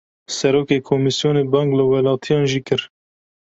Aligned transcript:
Serokê 0.35 0.77
komîsyonê, 0.89 1.43
bang 1.53 1.69
li 1.77 1.83
welatiyan 1.91 2.45
jî 2.51 2.61
kir 2.67 2.81